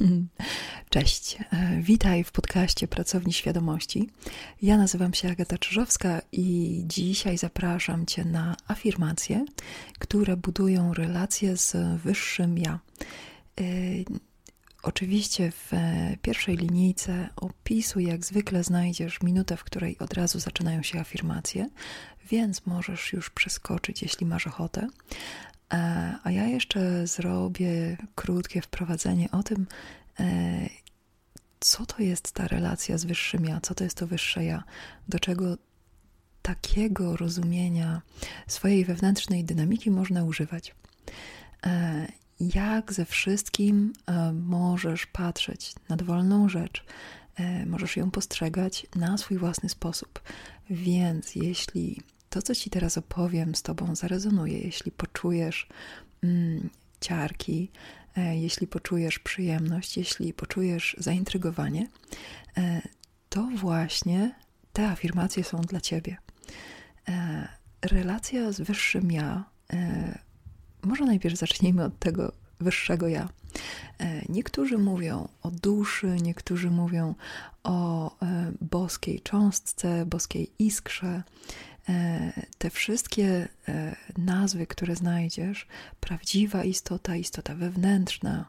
Cześć, 0.90 1.38
e, 1.52 1.80
witaj 1.82 2.24
w 2.24 2.32
podcaście 2.32 2.88
Pracowni 2.88 3.32
Świadomości. 3.32 4.10
Ja 4.62 4.76
nazywam 4.76 5.14
się 5.14 5.28
Agata 5.28 5.58
Czyżowska 5.58 6.22
i 6.32 6.82
dzisiaj 6.86 7.38
zapraszam 7.38 8.06
Cię 8.06 8.24
na 8.24 8.56
afirmacje, 8.68 9.44
które 9.98 10.36
budują 10.36 10.94
relacje 10.94 11.56
z 11.56 11.76
wyższym 12.02 12.58
ja. 12.58 12.78
E, 13.60 13.64
oczywiście 14.82 15.52
w 15.52 15.72
pierwszej 16.22 16.56
linijce 16.56 17.28
opisu, 17.36 18.00
jak 18.00 18.24
zwykle, 18.24 18.64
znajdziesz 18.64 19.22
minutę, 19.22 19.56
w 19.56 19.64
której 19.64 19.98
od 19.98 20.14
razu 20.14 20.40
zaczynają 20.40 20.82
się 20.82 21.00
afirmacje, 21.00 21.68
więc 22.30 22.66
możesz 22.66 23.12
już 23.12 23.30
przeskoczyć, 23.30 24.02
jeśli 24.02 24.26
masz 24.26 24.46
ochotę. 24.46 24.88
E, 25.72 26.14
a 26.22 26.30
ja 26.30 26.46
jeszcze 26.46 27.06
zrobię 27.06 27.96
krótkie 28.14 28.62
wprowadzenie 28.62 29.30
o 29.30 29.42
tym, 29.42 29.66
e, 30.20 30.68
co 31.60 31.86
to 31.86 32.02
jest 32.02 32.32
ta 32.32 32.48
relacja 32.48 32.98
z 32.98 33.04
wyższym 33.04 33.44
ja, 33.44 33.60
co 33.60 33.74
to 33.74 33.84
jest 33.84 33.96
to 33.96 34.06
wyższe 34.06 34.44
ja, 34.44 34.64
do 35.08 35.18
czego 35.18 35.56
takiego 36.42 37.16
rozumienia 37.16 38.02
swojej 38.46 38.84
wewnętrznej 38.84 39.44
dynamiki 39.44 39.90
można 39.90 40.24
używać. 40.24 40.74
E, 41.66 42.06
jak 42.40 42.92
ze 42.92 43.04
wszystkim 43.04 43.92
możesz 44.32 45.06
patrzeć 45.06 45.74
na 45.88 45.96
dowolną 45.96 46.48
rzecz, 46.48 46.84
możesz 47.66 47.96
ją 47.96 48.10
postrzegać 48.10 48.86
na 48.96 49.18
swój 49.18 49.38
własny 49.38 49.68
sposób. 49.68 50.20
Więc 50.70 51.34
jeśli 51.34 52.00
to, 52.30 52.42
co 52.42 52.54
ci 52.54 52.70
teraz 52.70 52.98
opowiem, 52.98 53.54
z 53.54 53.62
tobą 53.62 53.94
zarezonuje, 53.94 54.58
jeśli 54.58 54.92
poczujesz 54.92 55.68
mm, 56.22 56.70
ciarki, 57.00 57.70
e, 58.16 58.36
jeśli 58.38 58.66
poczujesz 58.66 59.18
przyjemność, 59.18 59.96
jeśli 59.96 60.32
poczujesz 60.32 60.96
zaintrygowanie, 60.98 61.88
e, 62.56 62.82
to 63.28 63.48
właśnie 63.56 64.34
te 64.72 64.88
afirmacje 64.88 65.44
są 65.44 65.60
dla 65.60 65.80
ciebie. 65.80 66.16
E, 67.08 67.48
relacja 67.82 68.52
z 68.52 68.60
wyższym 68.60 69.12
ja, 69.12 69.44
e, 69.72 70.18
może 70.82 71.04
najpierw 71.04 71.38
zacznijmy 71.38 71.84
od 71.84 71.98
tego 71.98 72.32
wyższego 72.60 73.08
ja. 73.08 73.28
E, 73.98 74.22
niektórzy 74.28 74.78
mówią 74.78 75.28
o 75.42 75.50
duszy, 75.50 76.16
niektórzy 76.22 76.70
mówią 76.70 77.14
o 77.62 78.10
e, 78.22 78.52
boskiej 78.60 79.20
cząstce, 79.20 80.06
boskiej 80.06 80.50
iskrze. 80.58 81.22
E, 81.90 82.32
te 82.58 82.70
wszystkie 82.70 83.48
e, 83.68 83.96
nazwy, 84.18 84.66
które 84.66 84.96
znajdziesz, 84.96 85.66
prawdziwa 86.00 86.64
istota, 86.64 87.16
istota 87.16 87.54
wewnętrzna, 87.54 88.48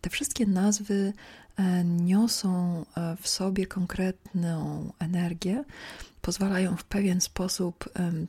te 0.00 0.10
wszystkie 0.10 0.46
nazwy 0.46 1.12
e, 1.56 1.84
niosą 1.84 2.84
w 3.20 3.28
sobie 3.28 3.66
konkretną 3.66 4.92
energię, 4.98 5.64
pozwalają 6.20 6.76
w 6.76 6.84
pewien 6.84 7.20
sposób 7.20 7.88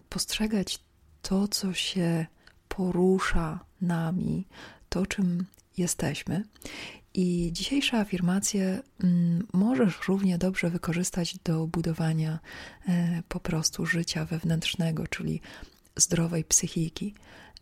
postrzegać 0.09 0.79
to, 1.21 1.47
co 1.47 1.73
się 1.73 2.25
porusza 2.67 3.59
nami, 3.81 4.47
to, 4.89 5.05
czym 5.05 5.45
jesteśmy. 5.77 6.43
I 7.13 7.49
dzisiejsze 7.53 7.97
afirmacje 7.97 8.81
mm, 9.03 9.47
możesz 9.53 10.07
równie 10.07 10.37
dobrze 10.37 10.69
wykorzystać 10.69 11.37
do 11.43 11.67
budowania 11.67 12.39
e, 12.87 13.23
po 13.27 13.39
prostu 13.39 13.85
życia 13.85 14.25
wewnętrznego, 14.25 15.07
czyli 15.07 15.41
zdrowej 15.95 16.43
psychiki. 16.43 17.13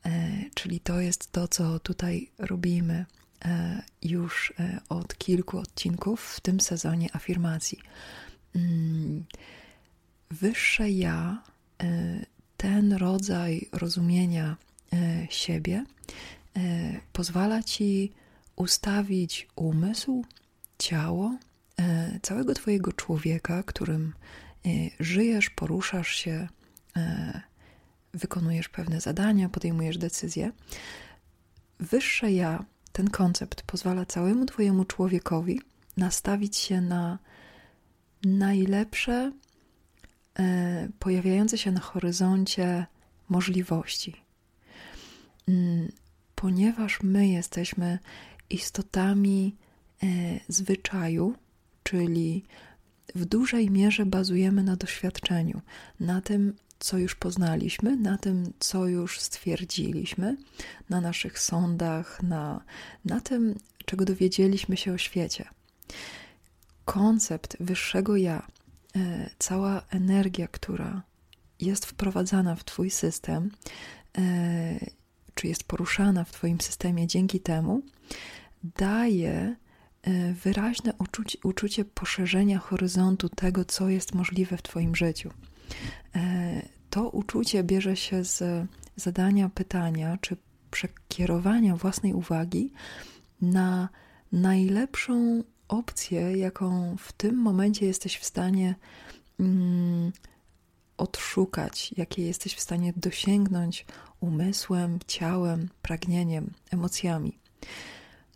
E, 0.06 0.32
czyli 0.54 0.80
to 0.80 1.00
jest 1.00 1.32
to, 1.32 1.48
co 1.48 1.80
tutaj 1.80 2.30
robimy 2.38 3.06
e, 3.46 3.82
już 4.02 4.54
od 4.90 5.18
kilku 5.18 5.58
odcinków 5.58 6.22
w 6.26 6.40
tym 6.40 6.60
sezonie 6.60 7.16
afirmacji. 7.16 7.80
Mm, 8.56 9.26
wyższe 10.32 10.90
ja, 10.90 11.44
ten 12.58 12.94
rodzaj 12.94 13.70
rozumienia 13.72 14.56
siebie 15.30 15.86
pozwala 17.14 17.64
ci 17.64 18.12
ustawić 18.60 19.48
umysł, 19.56 20.26
ciało, 20.78 21.38
e, 21.80 22.20
całego 22.22 22.54
Twojego 22.54 22.94
człowieka, 22.94 23.64
którym 23.64 24.14
e, 24.66 24.70
żyjesz, 25.00 25.50
poruszasz 25.50 26.16
się, 26.16 26.48
e, 26.98 27.42
wykonujesz 28.14 28.70
pewne 28.70 29.02
zadania, 29.02 29.50
podejmujesz 29.50 29.98
decyzje. 29.98 30.52
Wyższe 31.80 32.32
ja, 32.32 32.66
ten 32.92 33.10
koncept 33.10 33.62
pozwala 33.62 34.06
całemu 34.06 34.46
Twojemu 34.46 34.86
człowiekowi 34.86 35.62
nastawić 35.98 36.58
się 36.58 36.82
na 36.82 37.20
najlepsze 38.24 39.32
pojawiające 41.00 41.58
się 41.58 41.72
na 41.72 41.80
horyzoncie 41.80 42.86
możliwości. 43.30 44.16
Mm, 45.48 45.92
ponieważ 46.36 47.04
my 47.04 47.28
jesteśmy 47.28 48.00
istotami 48.50 49.56
e, 50.04 50.08
zwyczaju, 50.48 51.36
czyli 51.84 52.44
w 53.16 53.26
dużej 53.26 53.70
mierze 53.70 54.06
bazujemy 54.06 54.64
na 54.64 54.76
doświadczeniu, 54.76 55.62
na 56.00 56.22
tym, 56.22 56.54
co 56.80 56.98
już 56.98 57.16
poznaliśmy, 57.16 57.98
na 57.98 58.18
tym, 58.18 58.54
co 58.60 58.88
już 58.88 59.20
stwierdziliśmy, 59.20 60.38
na 60.90 61.02
naszych 61.02 61.40
sądach, 61.40 62.24
na, 62.24 62.64
na 63.06 63.22
tym, 63.22 63.56
czego 63.86 64.06
dowiedzieliśmy 64.06 64.78
się 64.78 64.94
o 64.94 64.98
świecie. 64.98 65.46
Koncept 66.86 67.58
wyższego 67.60 68.18
ja, 68.18 68.48
e, 68.96 69.30
cała 69.40 69.82
energia, 69.90 70.48
która 70.48 71.04
jest 71.60 71.86
wprowadzana 71.86 72.56
w 72.56 72.64
Twój 72.64 72.90
system, 72.90 73.52
e, 74.18 74.80
czy 75.34 75.48
jest 75.48 75.64
poruszana 75.64 76.24
w 76.24 76.32
Twoim 76.32 76.62
systemie 76.62 77.08
dzięki 77.08 77.40
temu, 77.40 77.82
daje 78.64 79.56
e, 80.02 80.34
wyraźne 80.34 80.94
uczucie, 81.00 81.40
uczucie 81.44 81.86
poszerzenia 81.86 82.60
horyzontu 82.60 83.30
tego, 83.30 83.66
co 83.66 83.90
jest 83.90 84.16
możliwe 84.16 84.58
w 84.58 84.62
Twoim 84.62 84.96
życiu. 84.96 85.30
E, 86.16 86.62
to 86.90 87.10
uczucie 87.10 87.64
bierze 87.64 87.96
się 87.96 88.24
z 88.24 88.68
zadania 88.96 89.50
pytania, 89.50 90.18
czy 90.22 90.38
przekierowania 90.72 91.76
własnej 91.76 92.14
uwagi 92.14 92.74
na 93.42 93.90
najlepszą 94.32 95.44
opcję, 95.68 96.38
jaką 96.38 96.96
w 96.98 97.12
tym 97.12 97.36
momencie 97.36 97.86
jesteś 97.86 98.18
w 98.18 98.26
stanie 98.26 98.76
mm, 99.40 100.12
odszukać, 100.98 101.94
jakie 101.98 102.26
jesteś 102.26 102.56
w 102.56 102.60
stanie 102.60 102.94
dosięgnąć 102.96 103.86
umysłem, 104.20 105.00
ciałem, 105.08 105.70
pragnieniem, 105.82 106.54
emocjami. 106.72 107.40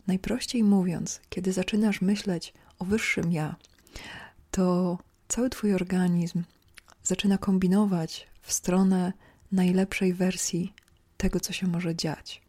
Najprościej 0.06 0.64
mówiąc, 0.64 1.20
kiedy 1.28 1.52
zaczynasz 1.52 2.00
myśleć 2.00 2.54
o 2.78 2.84
wyższym 2.84 3.32
ja, 3.32 3.56
to 4.50 4.98
cały 5.28 5.50
Twój 5.50 5.74
organizm 5.74 6.42
zaczyna 7.02 7.38
kombinować 7.38 8.26
w 8.42 8.52
stronę 8.52 9.12
najlepszej 9.52 10.14
wersji 10.14 10.74
tego, 11.16 11.40
co 11.40 11.52
się 11.52 11.66
może 11.66 11.94
dziać, 11.94 12.42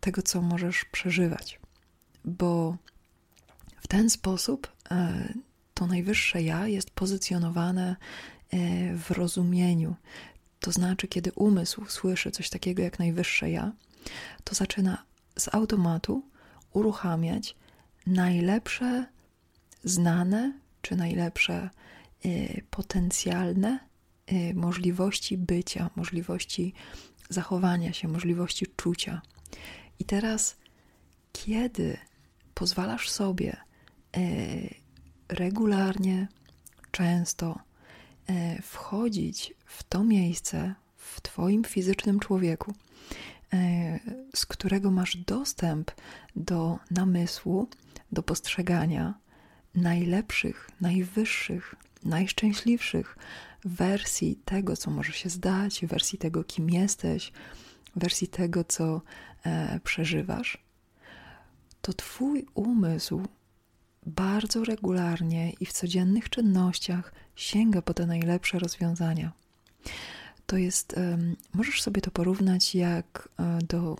tego, 0.00 0.22
co 0.22 0.42
możesz 0.42 0.84
przeżywać, 0.84 1.60
bo 2.24 2.76
w 3.80 3.88
ten 3.88 4.10
sposób 4.10 4.72
e, 4.90 5.28
to 5.74 5.86
najwyższe 5.86 6.42
ja 6.42 6.68
jest 6.68 6.90
pozycjonowane 6.90 7.96
e, 8.50 8.56
w 8.96 9.10
rozumieniu. 9.10 9.94
To 10.60 10.72
znaczy, 10.72 11.08
kiedy 11.08 11.32
umysł 11.32 11.84
słyszy 11.88 12.30
coś 12.30 12.50
takiego 12.50 12.82
jak 12.82 12.98
najwyższe 12.98 13.50
ja, 13.50 13.72
to 14.44 14.54
zaczyna 14.54 15.04
z 15.38 15.54
automatu 15.54 16.22
uruchamiać 16.74 17.56
najlepsze 18.06 19.06
znane 19.84 20.52
czy 20.82 20.96
najlepsze 20.96 21.70
y, 22.24 22.62
potencjalne 22.70 23.78
y, 24.32 24.54
możliwości 24.54 25.38
bycia, 25.38 25.90
możliwości 25.96 26.74
zachowania 27.28 27.92
się, 27.92 28.08
możliwości 28.08 28.66
czucia. 28.76 29.22
I 29.98 30.04
teraz, 30.04 30.56
kiedy 31.32 31.96
pozwalasz 32.54 33.10
sobie 33.10 33.56
y, 34.16 34.74
regularnie, 35.28 36.28
często 36.90 37.58
wchodzić 38.62 39.54
w 39.64 39.82
to 39.82 40.04
miejsce 40.04 40.74
w 40.96 41.20
Twoim 41.20 41.64
fizycznym 41.64 42.20
człowieku, 42.20 42.74
z 44.34 44.46
którego 44.46 44.90
masz 44.90 45.16
dostęp 45.16 45.90
do 46.36 46.78
namysłu, 46.90 47.68
do 48.12 48.22
postrzegania 48.22 49.14
najlepszych, 49.74 50.70
najwyższych, 50.80 51.74
najszczęśliwszych 52.04 53.16
wersji 53.64 54.36
tego, 54.44 54.76
co 54.76 54.90
może 54.90 55.12
się 55.12 55.28
zdać, 55.28 55.86
wersji 55.86 56.18
tego, 56.18 56.44
kim 56.44 56.70
jesteś, 56.70 57.32
wersji 57.96 58.28
tego, 58.28 58.64
co 58.64 59.02
e, 59.44 59.80
przeżywasz, 59.84 60.64
to 61.80 61.92
Twój 61.92 62.46
umysł 62.54 63.22
bardzo 64.06 64.64
regularnie 64.64 65.52
i 65.60 65.66
w 65.66 65.72
codziennych 65.72 66.30
czynnościach 66.30 67.12
sięga 67.36 67.82
po 67.82 67.94
te 67.94 68.06
najlepsze 68.06 68.58
rozwiązania. 68.58 69.32
To 70.46 70.56
jest, 70.56 70.94
możesz 71.54 71.82
sobie 71.82 72.00
to 72.00 72.10
porównać 72.10 72.74
jak 72.74 73.28
e, 73.38 73.58
do 73.68 73.96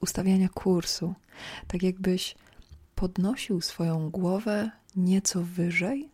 ustawiania 0.00 0.48
kursu. 0.48 1.14
Tak 1.66 1.82
jakbyś 1.82 2.34
podnosił 2.94 3.60
swoją 3.60 4.10
głowę 4.10 4.70
nieco 4.96 5.42
wyżej 5.42 6.08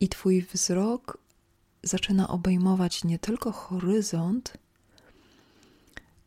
i 0.00 0.08
Twój 0.08 0.42
wzrok 0.42 1.18
zaczyna 1.82 2.28
obejmować 2.28 3.04
nie 3.04 3.18
tylko 3.18 3.52
horyzont, 3.52 4.52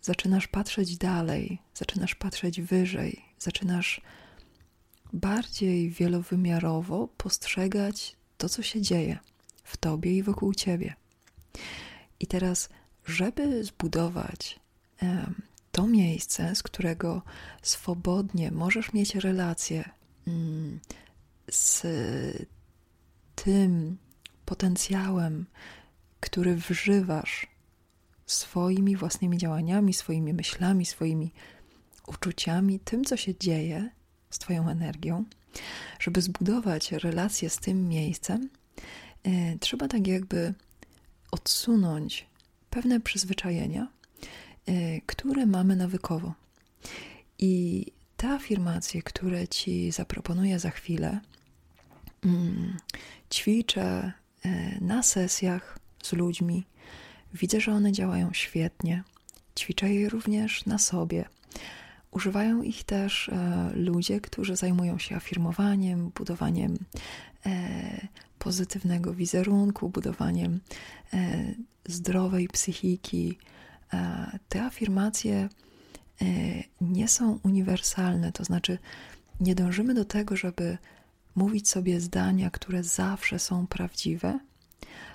zaczynasz 0.02 0.48
patrzeć 0.48 0.98
dalej, 0.98 1.60
zaczynasz 1.74 2.16
patrzeć 2.16 2.62
wyżej, 2.62 3.26
zaczynasz 3.40 4.02
bardziej 5.14 5.90
wielowymiarowo 5.90 7.08
postrzegać 7.18 8.16
to, 8.38 8.50
co 8.50 8.64
się 8.64 8.82
dzieje 8.82 9.20
w 9.64 9.78
tobie 9.78 10.18
i 10.18 10.24
wokół 10.24 10.54
ciebie. 10.54 10.96
I 12.20 12.28
teraz, 12.28 12.70
żeby 13.06 13.64
zbudować 13.64 14.60
to 15.72 15.88
miejsce, 15.88 16.56
z 16.56 16.64
którego 16.64 17.22
swobodnie 17.62 18.52
możesz 18.52 18.94
mieć 18.94 19.16
relacje 19.16 19.90
mm, 20.28 20.80
z 21.52 21.86
tym 23.36 23.98
potencjałem, 24.46 25.46
który 26.20 26.56
wżywasz 26.56 27.48
swoimi 28.26 28.96
własnymi 28.96 29.38
działaniami, 29.38 29.94
swoimi 29.94 30.34
myślami, 30.34 30.86
swoimi 30.86 31.34
uczuciami, 32.08 32.80
tym, 32.80 33.06
co 33.06 33.18
się 33.18 33.36
dzieje 33.36 33.90
z 34.30 34.40
Twoją 34.40 34.70
energią, 34.70 35.26
żeby 36.00 36.22
zbudować 36.22 36.92
relację 36.92 37.50
z 37.50 37.58
tym 37.58 37.88
miejscem, 37.88 38.50
yy, 39.26 39.58
trzeba 39.60 39.88
tak 39.88 40.08
jakby 40.08 40.54
odsunąć 41.32 42.28
pewne 42.70 43.00
przyzwyczajenia, 43.00 43.88
yy, 44.68 45.02
które 45.06 45.46
mamy 45.46 45.76
nawykowo. 45.76 46.34
I 47.40 47.86
te 48.18 48.30
afirmacje, 48.30 49.02
które 49.02 49.48
Ci 49.48 49.92
zaproponuję 49.92 50.60
za 50.60 50.70
chwilę, 50.70 51.20
yy, 52.24 52.32
ćwiczę 53.34 54.12
y, 54.46 54.78
na 54.82 55.04
sesjach 55.04 55.80
z 56.04 56.14
ludźmi, 56.14 56.66
Widzę, 57.34 57.62
że 57.62 57.72
one 57.72 57.92
działają 57.92 58.30
świetnie. 58.34 59.04
Ćwiczę 59.60 59.94
je 59.94 60.10
również 60.10 60.66
na 60.66 60.78
sobie. 60.78 61.26
Używają 62.12 62.62
ich 62.62 62.84
też 62.84 63.30
e, 63.30 63.72
ludzie, 63.74 64.22
którzy 64.22 64.56
zajmują 64.56 65.00
się 65.00 65.16
afirmowaniem, 65.16 66.12
budowaniem 66.16 66.78
pozytywnego 68.40 69.14
wizerunku, 69.14 69.90
budowaniem 69.90 70.60
e, 71.14 71.54
zdrowej 71.86 72.48
psychiki. 72.48 73.38
E, 73.94 74.40
te 74.50 74.64
afirmacje 74.64 75.36
e, 75.36 75.50
nie 76.82 77.08
są 77.08 77.40
uniwersalne, 77.44 78.32
to 78.32 78.44
znaczy 78.44 78.78
nie 79.40 79.56
dążymy 79.56 79.94
do 79.94 80.06
tego, 80.06 80.36
żeby 80.36 80.78
mówić 81.36 81.70
sobie 81.70 82.02
zdania, 82.02 82.50
które 82.50 82.84
zawsze 82.84 83.40
są 83.40 83.68
prawdziwe, 83.68 84.40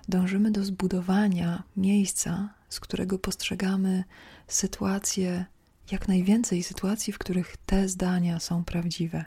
dążymy 0.08 0.50
do 0.50 0.64
zbudowania 0.64 1.62
miejsca, 1.76 2.54
z 2.68 2.80
którego 2.80 3.18
postrzegamy 3.18 4.04
sytuacje, 4.46 5.44
jak 5.92 6.08
najwięcej 6.08 6.62
sytuacji, 6.62 7.12
w 7.12 7.18
których 7.18 7.56
te 7.66 7.88
zdania 7.88 8.40
są 8.40 8.64
prawdziwe. 8.64 9.24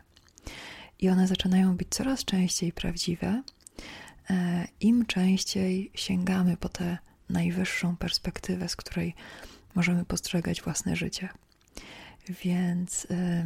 I 0.99 1.09
one 1.09 1.27
zaczynają 1.27 1.77
być 1.77 1.87
coraz 1.89 2.25
częściej 2.25 2.71
prawdziwe, 2.71 3.43
e, 4.29 4.67
im 4.79 5.05
częściej 5.05 5.91
sięgamy 5.93 6.57
po 6.57 6.69
tę 6.69 6.97
najwyższą 7.29 7.97
perspektywę, 7.97 8.69
z 8.69 8.75
której 8.75 9.15
możemy 9.75 10.05
postrzegać 10.05 10.61
własne 10.61 10.95
życie. 10.95 11.29
Więc 12.43 13.07
e, 13.11 13.45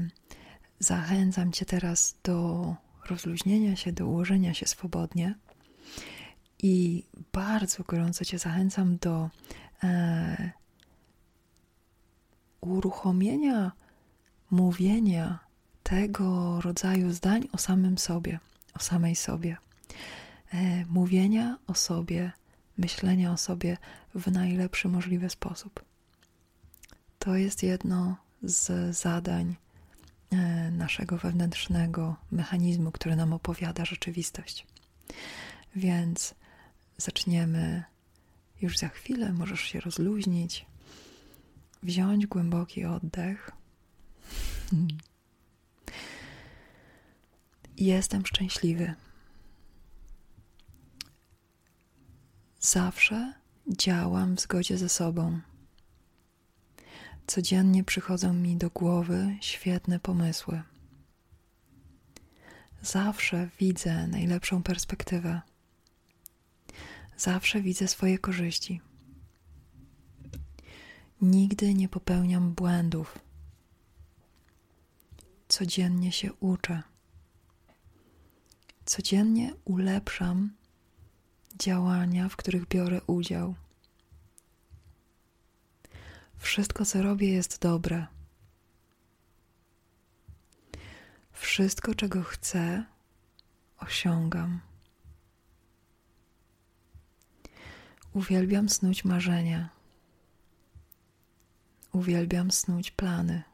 zachęcam 0.79 1.51
Cię 1.51 1.65
teraz 1.65 2.15
do 2.23 2.75
rozluźnienia 3.09 3.75
się, 3.75 3.91
do 3.91 4.07
ułożenia 4.07 4.53
się 4.53 4.67
swobodnie 4.67 5.35
i 6.63 7.03
bardzo 7.33 7.83
gorąco 7.83 8.25
Cię 8.25 8.39
zachęcam 8.39 8.97
do 8.97 9.29
e, 9.83 10.51
uruchomienia 12.61 13.71
mówienia 14.51 15.39
tego 15.89 16.61
rodzaju 16.61 17.11
zdań 17.11 17.47
o 17.51 17.57
samym 17.57 17.97
sobie, 17.97 18.39
o 18.73 18.79
samej 18.79 19.15
sobie. 19.15 19.57
E, 20.53 20.85
mówienia 20.85 21.57
o 21.67 21.73
sobie, 21.73 22.31
myślenia 22.77 23.31
o 23.31 23.37
sobie 23.37 23.77
w 24.15 24.31
najlepszy 24.31 24.87
możliwy 24.87 25.29
sposób. 25.29 25.83
To 27.19 27.35
jest 27.35 27.63
jedno 27.63 28.17
z 28.43 28.95
zadań 28.97 29.55
e, 30.31 30.35
naszego 30.71 31.17
wewnętrznego 31.17 32.15
mechanizmu, 32.31 32.91
który 32.91 33.15
nam 33.15 33.33
opowiada 33.33 33.85
rzeczywistość. 33.85 34.67
Więc 35.75 36.35
zaczniemy 36.97 37.83
już 38.61 38.77
za 38.77 38.89
chwilę. 38.89 39.33
Możesz 39.33 39.61
się 39.61 39.79
rozluźnić, 39.79 40.65
wziąć 41.83 42.27
głęboki 42.27 42.85
oddech. 42.85 43.51
Jestem 47.79 48.25
szczęśliwy. 48.25 48.93
Zawsze 52.59 53.33
działam 53.67 54.35
w 54.35 54.41
zgodzie 54.41 54.77
ze 54.77 54.89
sobą. 54.89 55.39
Codziennie 57.27 57.83
przychodzą 57.83 58.33
mi 58.33 58.57
do 58.57 58.69
głowy 58.69 59.37
świetne 59.41 59.99
pomysły. 59.99 60.61
Zawsze 62.81 63.49
widzę 63.59 64.07
najlepszą 64.07 64.63
perspektywę. 64.63 65.41
Zawsze 67.17 67.61
widzę 67.61 67.87
swoje 67.87 68.17
korzyści. 68.17 68.81
Nigdy 71.21 71.73
nie 71.73 71.89
popełniam 71.89 72.53
błędów. 72.53 73.19
Codziennie 75.47 76.11
się 76.11 76.33
uczę. 76.33 76.88
Codziennie 78.89 79.53
ulepszam 79.65 80.53
działania, 81.59 82.29
w 82.29 82.35
których 82.35 82.67
biorę 82.67 83.01
udział. 83.07 83.55
Wszystko, 86.37 86.85
co 86.85 87.01
robię, 87.01 87.33
jest 87.33 87.61
dobre. 87.61 88.07
Wszystko, 91.31 91.95
czego 91.95 92.23
chcę, 92.23 92.85
osiągam. 93.79 94.59
Uwielbiam 98.13 98.69
snuć 98.69 99.05
marzenia. 99.05 99.69
Uwielbiam 101.91 102.51
snuć 102.51 102.91
plany. 102.91 103.48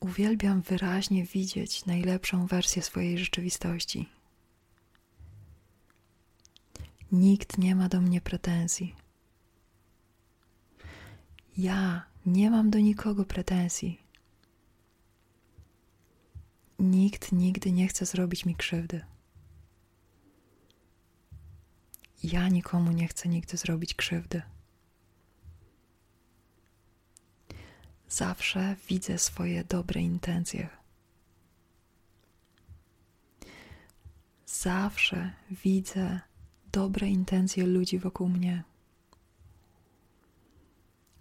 Uwielbiam 0.00 0.62
wyraźnie 0.62 1.24
widzieć 1.24 1.86
najlepszą 1.86 2.46
wersję 2.46 2.82
swojej 2.82 3.18
rzeczywistości. 3.18 4.08
Nikt 7.12 7.58
nie 7.58 7.74
ma 7.74 7.88
do 7.88 8.00
mnie 8.00 8.20
pretensji. 8.20 8.94
Ja 11.56 12.06
nie 12.26 12.50
mam 12.50 12.70
do 12.70 12.78
nikogo 12.78 13.24
pretensji. 13.24 14.00
Nikt 16.78 17.32
nigdy 17.32 17.72
nie 17.72 17.88
chce 17.88 18.06
zrobić 18.06 18.46
mi 18.46 18.54
krzywdy. 18.54 19.04
Ja 22.22 22.48
nikomu 22.48 22.92
nie 22.92 23.08
chcę 23.08 23.28
nigdy 23.28 23.56
zrobić 23.56 23.94
krzywdy. 23.94 24.42
Zawsze 28.08 28.76
widzę 28.88 29.18
swoje 29.18 29.64
dobre 29.64 30.00
intencje. 30.00 30.68
Zawsze 34.46 35.32
widzę 35.50 36.20
dobre 36.72 37.08
intencje 37.08 37.66
ludzi 37.66 37.98
wokół 37.98 38.28
mnie. 38.28 38.64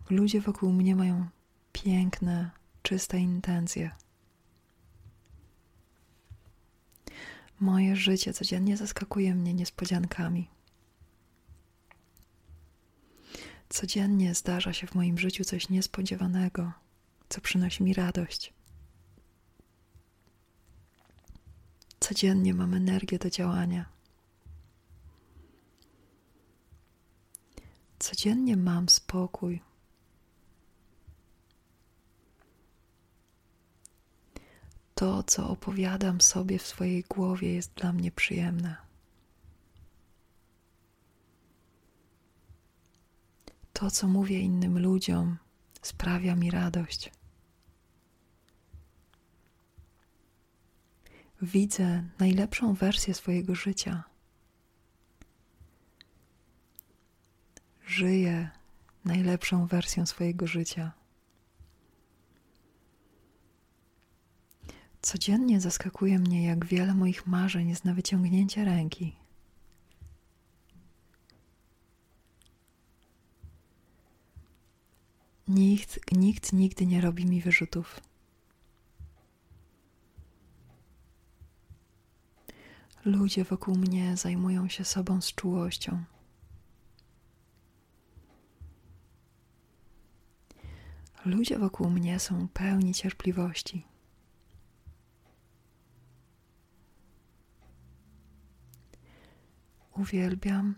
Ludzie 0.10 0.42
wokół 0.42 0.74
mnie 0.74 0.96
mają 0.96 1.28
piękne, 1.74 2.52
czyste 2.84 3.20
intencje. 3.20 3.92
Moje 7.60 7.96
życie 7.96 8.34
codziennie 8.34 8.78
zaskakuje 8.78 9.36
mnie 9.36 9.54
niespodziankami. 9.54 10.50
Codziennie 13.70 14.36
zdarza 14.36 14.74
się 14.74 14.88
w 14.88 14.96
moim 14.96 15.18
życiu 15.18 15.44
coś 15.44 15.70
niespodziewanego, 15.70 16.72
co 17.30 17.42
przynosi 17.42 17.84
mi 17.84 17.94
radość. 17.94 18.54
Codziennie 22.00 22.54
mam 22.54 22.74
energię 22.74 23.20
do 23.20 23.30
działania. 23.30 23.86
Codziennie 28.00 28.58
mam 28.58 28.90
spokój. 28.90 29.62
To, 34.96 35.24
co 35.24 35.50
opowiadam 35.50 36.22
sobie 36.22 36.60
w 36.60 36.68
swojej 36.68 37.04
głowie, 37.04 37.54
jest 37.54 37.74
dla 37.74 37.94
mnie 37.94 38.12
przyjemne. 38.12 38.87
To, 43.78 43.92
co 43.92 44.08
mówię 44.08 44.40
innym 44.40 44.80
ludziom, 44.80 45.38
sprawia 45.82 46.36
mi 46.36 46.52
radość. 46.52 47.12
Widzę 51.42 52.04
najlepszą 52.20 52.74
wersję 52.74 53.14
swojego 53.14 53.56
życia. 53.56 54.04
Żyję 57.88 58.50
najlepszą 59.06 59.68
wersją 59.68 60.06
swojego 60.06 60.48
życia. 60.48 60.92
Codziennie 65.02 65.62
zaskakuje 65.62 66.20
mnie, 66.20 66.46
jak 66.46 66.66
wiele 66.66 66.94
moich 66.94 67.28
marzeń 67.28 67.70
jest 67.70 67.86
na 67.86 67.94
wyciągnięcie 67.94 68.66
ręki. 68.66 69.27
Nikt, 75.58 76.12
nikt 76.12 76.54
nigdy 76.54 76.86
nie 76.86 77.02
robi 77.02 77.26
mi 77.26 77.42
wyrzutów. 77.42 78.02
Ludzie 83.06 83.44
wokół 83.44 83.76
mnie 83.76 84.18
zajmują 84.18 84.70
się 84.70 84.86
sobą 84.86 85.22
z 85.22 85.34
czułością. 85.34 86.04
Ludzie 91.26 91.60
wokół 91.60 91.90
mnie 91.90 92.20
są 92.20 92.48
pełni 92.48 92.94
cierpliwości. 92.94 93.86
Uwielbiam 99.96 100.76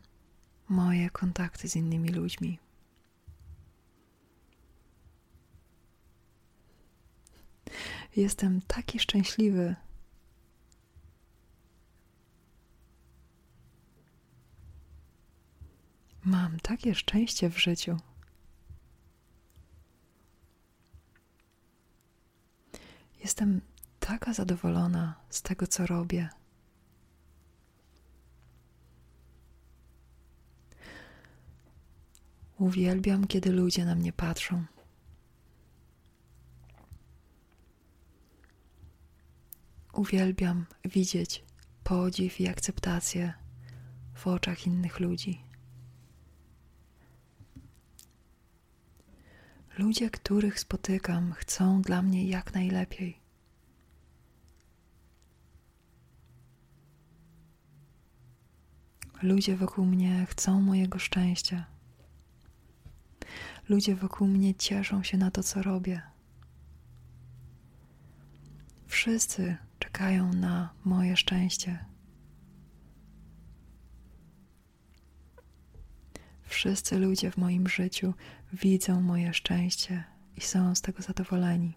moje 0.70 1.10
kontakty 1.10 1.70
z 1.70 1.76
innymi 1.76 2.10
ludźmi. 2.10 2.60
Jestem 8.16 8.62
taki 8.62 9.00
szczęśliwy. 9.00 9.76
Mam 16.24 16.60
takie 16.60 16.96
szczęście 16.96 17.50
w 17.50 17.58
życiu. 17.58 17.98
Jestem 23.24 23.62
taka 24.00 24.34
zadowolona 24.34 25.16
z 25.30 25.42
tego, 25.42 25.68
co 25.68 25.86
robię. 25.86 26.30
Uwielbiam, 32.58 33.28
kiedy 33.28 33.52
ludzie 33.52 33.86
na 33.86 33.96
mnie 33.96 34.14
patrzą. 34.14 34.66
Uwielbiam 40.00 40.66
widzieć 40.86 41.44
podziw 41.84 42.40
i 42.40 42.48
akceptację 42.48 43.34
w 44.14 44.28
oczach 44.28 44.68
innych 44.68 45.00
ludzi. 45.00 45.42
Ludzie, 49.78 50.10
których 50.10 50.60
spotykam, 50.60 51.34
chcą 51.34 51.82
dla 51.82 52.02
mnie 52.02 52.28
jak 52.28 52.54
najlepiej. 52.54 53.20
Ludzie 59.22 59.58
wokół 59.58 59.86
mnie 59.86 60.26
chcą 60.30 60.62
mojego 60.62 61.00
szczęścia. 61.00 61.66
Ludzie 63.70 63.96
wokół 63.96 64.28
mnie 64.28 64.56
cieszą 64.56 65.04
się 65.04 65.18
na 65.18 65.32
to, 65.32 65.44
co 65.44 65.62
robię. 65.62 66.02
Wszyscy 68.88 69.69
czekają 69.92 70.34
na 70.34 70.74
moje 70.86 71.18
szczęście. 71.18 71.86
Wszyscy 76.44 77.00
ludzie 77.00 77.32
w 77.32 77.38
moim 77.38 77.68
życiu 77.68 78.14
widzą 78.54 79.02
moje 79.02 79.34
szczęście 79.34 80.04
i 80.36 80.42
są 80.42 80.76
z 80.76 80.82
tego 80.82 81.02
zadowoleni. 81.02 81.74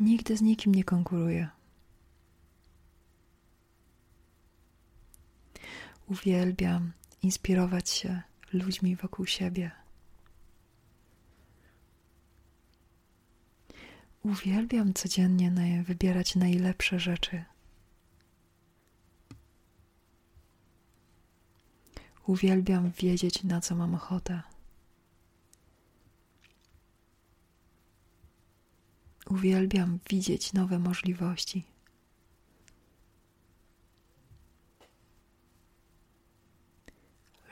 Nigdy 0.00 0.36
z 0.36 0.42
nikim 0.42 0.74
nie 0.74 0.84
konkuruję. 0.84 1.48
Uwielbiam 6.06 6.92
inspirować 7.22 7.90
się 7.90 8.22
ludźmi 8.52 8.96
wokół 8.96 9.26
siebie. 9.26 9.83
Uwielbiam 14.24 14.94
codziennie 14.94 15.82
wybierać 15.86 16.36
najlepsze 16.36 17.00
rzeczy. 17.00 17.44
Uwielbiam 22.26 22.90
wiedzieć, 22.90 23.42
na 23.42 23.60
co 23.60 23.74
mam 23.74 23.94
ochotę. 23.94 24.42
Uwielbiam 29.30 29.98
widzieć 30.10 30.52
nowe 30.52 30.78
możliwości. 30.78 31.64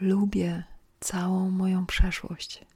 Lubię 0.00 0.64
całą 1.00 1.50
moją 1.50 1.87
przeszłość. 1.87 2.72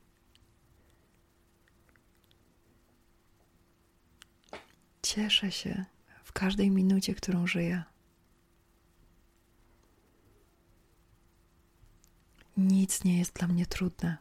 Cieszę 5.06 5.52
się 5.52 5.84
w 6.24 6.32
każdej 6.32 6.70
minucie, 6.70 7.14
którą 7.14 7.46
żyję. 7.46 7.82
Nic 12.56 13.04
nie 13.04 13.18
jest 13.18 13.32
dla 13.32 13.48
mnie 13.48 13.66
trudne. 13.66 14.16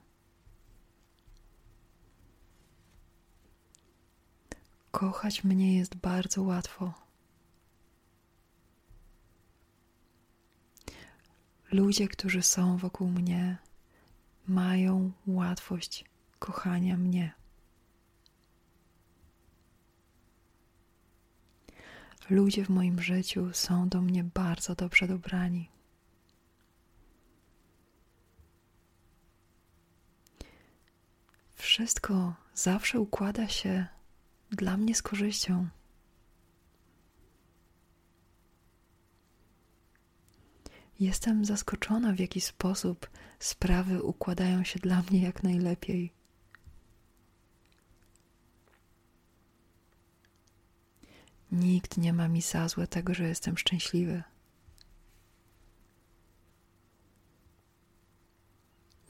Kochać 4.91 5.43
mnie 5.43 5.77
jest 5.77 5.95
bardzo 5.95 6.43
łatwo. 6.43 6.93
Ludzie, 11.71 12.07
którzy 12.07 12.41
są 12.41 12.77
wokół 12.77 13.07
mnie, 13.07 13.57
mają 14.47 15.11
łatwość 15.27 16.05
kochania 16.39 16.97
mnie. 16.97 17.44
Ludzie 22.29 22.65
w 22.65 22.69
moim 22.69 23.01
życiu 23.01 23.53
są 23.53 23.89
do 23.89 24.01
mnie 24.01 24.23
bardzo 24.23 24.75
dobrze 24.75 25.07
dobrani. 25.07 25.69
Wszystko 31.53 32.33
zawsze 32.53 32.99
układa 32.99 33.47
się 33.47 33.87
dla 34.51 34.77
mnie 34.77 34.95
z 34.95 35.01
korzyścią. 35.01 35.67
Jestem 40.99 41.45
zaskoczona, 41.45 42.13
w 42.13 42.19
jaki 42.19 42.41
sposób 42.41 43.09
sprawy 43.39 44.03
układają 44.03 44.63
się 44.63 44.79
dla 44.79 45.03
mnie 45.09 45.21
jak 45.21 45.43
najlepiej. 45.43 46.13
Nikt 51.51 51.97
nie 51.97 52.13
ma 52.13 52.27
mi 52.27 52.41
za 52.41 52.67
złe 52.67 52.87
tego, 52.87 53.13
że 53.13 53.23
jestem 53.23 53.57
szczęśliwy. 53.57 54.23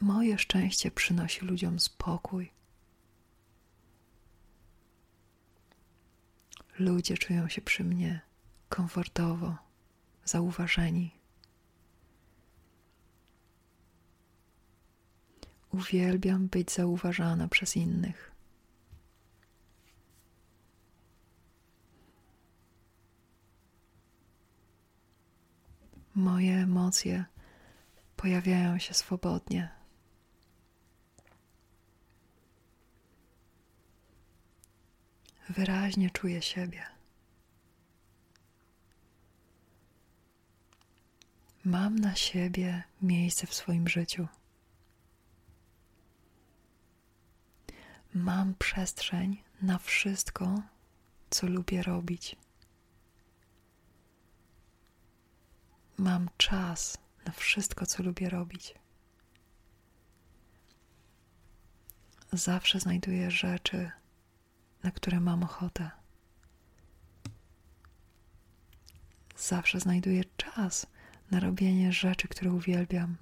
Moje 0.01 0.37
szczęście 0.37 0.91
przynosi 0.91 1.45
ludziom 1.45 1.79
spokój. 1.79 2.51
Ludzie 6.79 7.17
czują 7.17 7.49
się 7.49 7.61
przy 7.61 7.83
mnie 7.83 8.21
komfortowo, 8.69 9.57
zauważeni. 10.25 11.11
Uwielbiam 15.71 16.47
być 16.47 16.71
zauważana 16.71 17.47
przez 17.47 17.75
innych. 17.75 18.34
Moje 26.15 26.61
emocje 26.61 27.25
pojawiają 28.15 28.79
się 28.79 28.93
swobodnie. 28.93 29.69
Wyraźnie 35.49 36.09
czuję 36.09 36.41
siebie. 36.41 36.85
Mam 41.65 41.99
na 41.99 42.15
siebie 42.15 42.83
miejsce 43.01 43.47
w 43.47 43.53
swoim 43.53 43.87
życiu. 43.87 44.27
Mam 48.13 48.55
przestrzeń 48.55 49.43
na 49.61 49.77
wszystko, 49.77 50.61
co 51.29 51.47
lubię 51.47 51.83
robić. 51.83 52.35
Mam 55.97 56.29
czas 56.37 56.97
na 57.25 57.31
wszystko, 57.31 57.85
co 57.85 58.03
lubię 58.03 58.29
robić. 58.29 58.75
Zawsze 62.33 62.79
znajduję 62.79 63.31
rzeczy, 63.31 63.91
na 64.83 64.91
które 64.91 65.19
mam 65.19 65.43
ochotę. 65.43 65.91
Zawsze 69.37 69.79
znajduję 69.79 70.23
czas 70.37 70.87
na 71.31 71.39
robienie 71.39 71.93
rzeczy, 71.93 72.27
które 72.27 72.51
uwielbiam. 72.51 73.15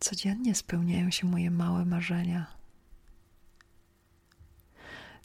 Codziennie 0.00 0.54
spełniają 0.54 1.10
się 1.10 1.26
moje 1.26 1.50
małe 1.50 1.84
marzenia. 1.84 2.46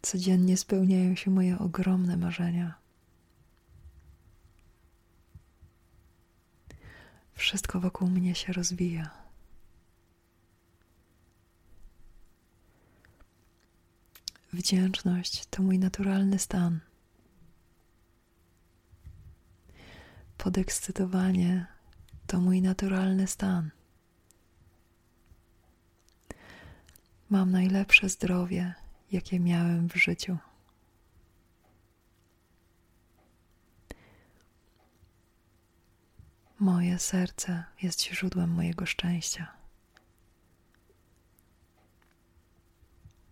Codziennie 0.02 0.58
spełniają 0.58 1.16
się 1.16 1.32
moje 1.32 1.60
ogromne 1.60 2.18
marzenia. 2.18 2.81
Wszystko 7.42 7.80
wokół 7.80 8.10
mnie 8.10 8.36
się 8.36 8.54
rozwija. 8.54 9.10
Wdzięczność 14.54 15.46
to 15.46 15.64
mój 15.64 15.80
naturalny 15.80 16.40
stan. 16.40 16.80
Podekscytowanie 20.38 21.66
to 22.28 22.42
mój 22.42 22.62
naturalny 22.62 23.28
stan. 23.28 23.72
Mam 27.30 27.52
najlepsze 27.52 28.10
zdrowie, 28.10 28.74
jakie 29.12 29.40
miałem 29.40 29.90
w 29.90 29.96
życiu. 29.96 30.38
Moje 36.62 37.00
serce 37.00 37.64
jest 37.82 38.02
źródłem 38.02 38.50
mojego 38.50 38.86
szczęścia. 38.86 39.54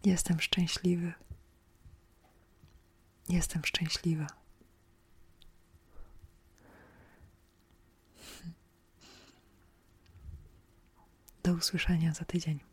Jestem 0.05 0.39
szczęśliwy. 0.39 1.13
Jestem 3.29 3.65
szczęśliwa. 3.65 4.27
Do 11.43 11.53
usłyszenia 11.53 12.13
za 12.13 12.25
tydzień. 12.25 12.68